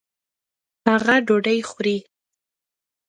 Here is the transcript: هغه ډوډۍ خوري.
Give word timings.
هغه 0.89 1.15
ډوډۍ 1.27 1.59
خوري. 1.69 1.97